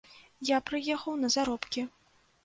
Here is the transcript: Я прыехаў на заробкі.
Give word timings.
Я 0.49 0.57
прыехаў 0.69 1.19
на 1.25 1.29
заробкі. 1.35 1.85